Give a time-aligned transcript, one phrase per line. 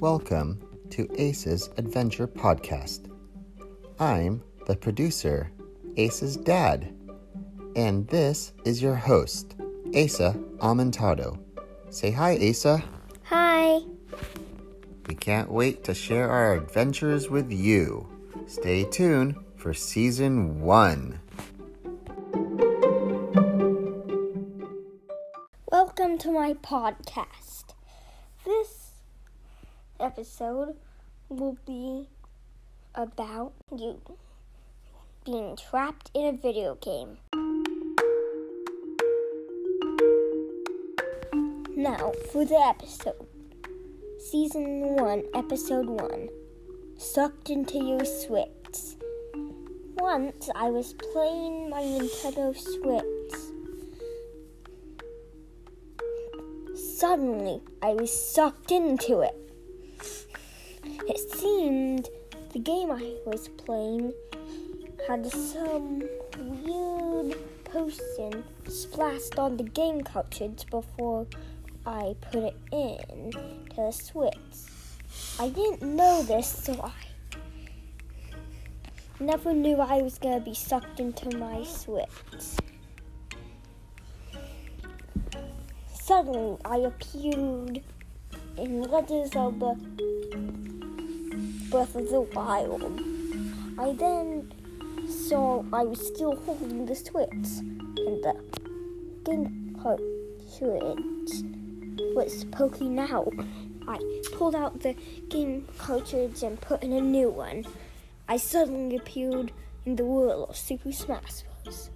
[0.00, 3.10] welcome to Ace's Adventure Podcast.
[3.98, 5.50] I'm the producer,
[5.96, 6.94] Ace's dad,
[7.74, 9.56] and this is your host,
[9.96, 11.38] Asa Amontado.
[11.88, 12.84] Say hi, Asa.
[13.24, 13.80] Hi.
[15.08, 18.06] We can't wait to share our adventures with you.
[18.46, 21.20] Stay tuned for season one.
[25.72, 27.72] Welcome to my podcast.
[28.44, 28.75] This
[30.00, 30.76] episode
[31.28, 32.08] will be
[32.94, 34.00] about you
[35.24, 37.18] being trapped in a video game.
[41.76, 43.26] Now, for the episode.
[44.18, 46.28] Season 1, Episode 1
[46.96, 48.96] Sucked into Your Switch.
[49.96, 53.04] Once I was playing my Nintendo Switch.
[56.76, 59.20] Suddenly, I was sucked into.
[59.20, 59.45] It
[62.66, 64.12] game I was playing
[65.06, 66.02] had some
[66.36, 71.28] weird potion splashed on the game cartridge before
[71.86, 74.56] I put it in to the switch.
[75.38, 76.92] I didn't know this, so I
[79.20, 82.08] never knew I was gonna be sucked into my switch.
[85.94, 87.80] Suddenly, I appeared
[88.56, 89.76] in Legends of the
[91.70, 92.82] Breath of the Wild.
[93.78, 94.52] I then
[95.08, 98.34] saw I was still holding the switch, and the
[99.24, 101.42] game cartridge
[102.14, 103.32] was poking out.
[103.88, 103.98] I
[104.32, 104.94] pulled out the
[105.28, 107.64] game cartridge and put in a new one.
[108.28, 109.50] I suddenly appeared
[109.84, 111.90] in the world of Super Smash Bros.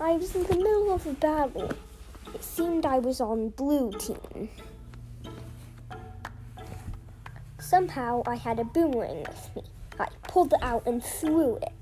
[0.00, 1.72] I was in the middle of a battle.
[2.34, 4.48] It seemed I was on blue team.
[7.64, 9.62] Somehow I had a boomerang with me.
[9.98, 11.72] I pulled it out and threw it.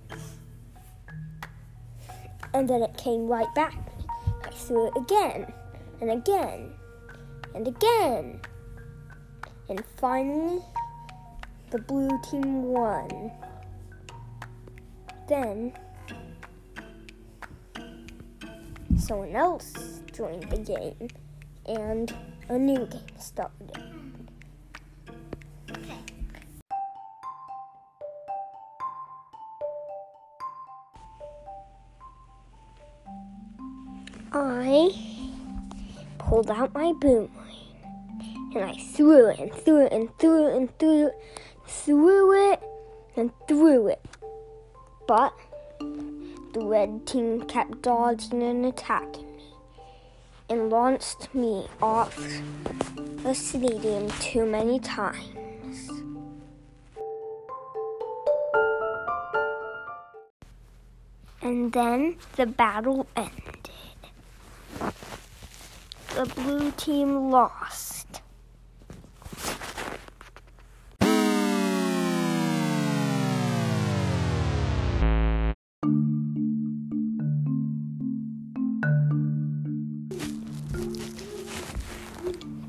[2.54, 3.75] And then it came right back.
[4.44, 5.53] I threw it again
[6.00, 6.70] and again
[7.56, 8.41] and again.
[9.69, 10.60] And finally,
[11.70, 13.32] the blue team won.
[15.28, 15.72] Then,
[18.97, 19.72] someone else
[20.12, 21.09] joined the game,
[21.66, 22.14] and
[22.49, 23.91] a new game started.
[34.34, 34.91] I
[36.16, 37.28] pulled out my boomerang
[38.54, 41.15] and I threw it and threw it and threw it and threw it,
[41.66, 42.62] threw it
[43.15, 44.00] and threw it.
[45.06, 45.34] But
[45.81, 49.43] the red team kept dodging and attacking me
[50.49, 52.16] and launched me off
[52.97, 55.91] the stadium too many times.
[61.43, 63.51] And then the battle ended.
[66.14, 68.20] The blue team lost.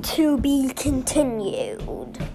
[0.03, 2.32] To be continued.